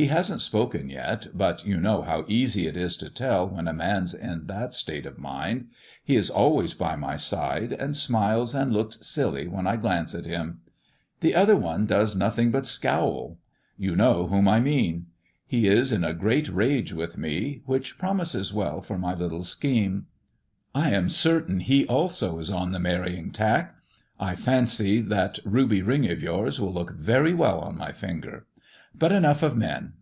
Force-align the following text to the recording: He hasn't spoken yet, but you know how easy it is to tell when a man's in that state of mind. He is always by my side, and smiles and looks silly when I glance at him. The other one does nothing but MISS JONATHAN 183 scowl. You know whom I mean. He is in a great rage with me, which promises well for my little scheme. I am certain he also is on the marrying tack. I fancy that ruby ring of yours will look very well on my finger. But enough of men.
He 0.00 0.06
hasn't 0.06 0.42
spoken 0.42 0.88
yet, 0.90 1.26
but 1.34 1.66
you 1.66 1.76
know 1.80 2.02
how 2.02 2.24
easy 2.28 2.68
it 2.68 2.76
is 2.76 2.96
to 2.98 3.10
tell 3.10 3.48
when 3.48 3.66
a 3.66 3.72
man's 3.72 4.14
in 4.14 4.46
that 4.46 4.72
state 4.72 5.06
of 5.06 5.18
mind. 5.18 5.70
He 6.04 6.14
is 6.14 6.30
always 6.30 6.72
by 6.72 6.94
my 6.94 7.16
side, 7.16 7.72
and 7.72 7.96
smiles 7.96 8.54
and 8.54 8.72
looks 8.72 9.04
silly 9.04 9.48
when 9.48 9.66
I 9.66 9.74
glance 9.74 10.14
at 10.14 10.24
him. 10.24 10.60
The 11.18 11.34
other 11.34 11.56
one 11.56 11.84
does 11.86 12.14
nothing 12.14 12.52
but 12.52 12.60
MISS 12.60 12.78
JONATHAN 12.78 13.02
183 13.08 13.38
scowl. 13.40 13.40
You 13.76 13.96
know 13.96 14.28
whom 14.28 14.46
I 14.46 14.60
mean. 14.60 15.06
He 15.48 15.66
is 15.66 15.90
in 15.90 16.04
a 16.04 16.14
great 16.14 16.48
rage 16.48 16.92
with 16.92 17.18
me, 17.18 17.62
which 17.66 17.98
promises 17.98 18.54
well 18.54 18.80
for 18.80 18.98
my 18.98 19.14
little 19.14 19.42
scheme. 19.42 20.06
I 20.76 20.92
am 20.92 21.10
certain 21.10 21.58
he 21.58 21.84
also 21.88 22.38
is 22.38 22.52
on 22.52 22.70
the 22.70 22.78
marrying 22.78 23.32
tack. 23.32 23.74
I 24.20 24.36
fancy 24.36 25.00
that 25.02 25.40
ruby 25.44 25.82
ring 25.82 26.08
of 26.08 26.22
yours 26.22 26.60
will 26.60 26.72
look 26.72 26.92
very 26.92 27.34
well 27.34 27.58
on 27.58 27.76
my 27.76 27.90
finger. 27.90 28.44
But 28.94 29.12
enough 29.12 29.44
of 29.44 29.54
men. 29.56 29.92